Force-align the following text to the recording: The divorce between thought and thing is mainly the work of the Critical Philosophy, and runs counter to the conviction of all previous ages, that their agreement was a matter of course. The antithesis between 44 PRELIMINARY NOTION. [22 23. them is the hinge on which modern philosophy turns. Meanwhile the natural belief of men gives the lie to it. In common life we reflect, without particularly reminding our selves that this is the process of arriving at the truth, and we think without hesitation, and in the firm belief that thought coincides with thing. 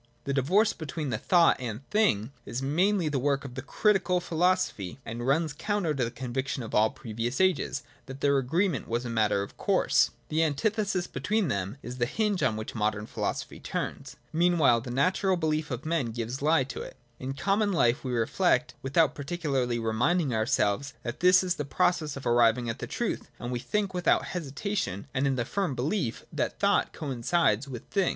The 0.23 0.33
divorce 0.33 0.73
between 0.73 1.11
thought 1.11 1.57
and 1.59 1.87
thing 1.91 2.31
is 2.43 2.59
mainly 2.63 3.07
the 3.07 3.19
work 3.19 3.45
of 3.45 3.53
the 3.53 3.61
Critical 3.61 4.19
Philosophy, 4.19 4.97
and 5.05 5.27
runs 5.27 5.53
counter 5.53 5.93
to 5.93 6.03
the 6.03 6.09
conviction 6.09 6.63
of 6.63 6.73
all 6.73 6.89
previous 6.89 7.39
ages, 7.39 7.83
that 8.07 8.19
their 8.19 8.39
agreement 8.39 8.87
was 8.87 9.05
a 9.05 9.11
matter 9.11 9.43
of 9.43 9.57
course. 9.57 10.09
The 10.29 10.41
antithesis 10.43 11.05
between 11.05 11.43
44 11.43 11.53
PRELIMINARY 11.53 11.77
NOTION. 11.83 11.97
[22 11.97 11.97
23. 11.99 11.99
them 11.99 11.99
is 11.99 11.99
the 11.99 12.15
hinge 12.15 12.41
on 12.51 12.57
which 12.57 12.73
modern 12.73 13.05
philosophy 13.05 13.59
turns. 13.59 14.15
Meanwhile 14.33 14.81
the 14.81 14.89
natural 14.89 15.37
belief 15.37 15.69
of 15.69 15.85
men 15.85 16.07
gives 16.07 16.39
the 16.39 16.45
lie 16.45 16.63
to 16.63 16.81
it. 16.81 16.97
In 17.19 17.33
common 17.35 17.71
life 17.71 18.03
we 18.03 18.11
reflect, 18.11 18.73
without 18.81 19.13
particularly 19.13 19.77
reminding 19.77 20.33
our 20.33 20.47
selves 20.47 20.95
that 21.03 21.19
this 21.19 21.43
is 21.43 21.57
the 21.57 21.63
process 21.63 22.17
of 22.17 22.25
arriving 22.25 22.67
at 22.71 22.79
the 22.79 22.87
truth, 22.87 23.29
and 23.39 23.51
we 23.51 23.59
think 23.59 23.93
without 23.93 24.25
hesitation, 24.33 25.05
and 25.13 25.27
in 25.27 25.35
the 25.35 25.45
firm 25.45 25.75
belief 25.75 26.25
that 26.33 26.57
thought 26.57 26.91
coincides 26.91 27.67
with 27.67 27.85
thing. 27.91 28.09